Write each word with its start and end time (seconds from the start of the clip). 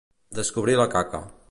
Descobrir 0.39 0.79
la 0.81 0.89
caca. 0.97 1.25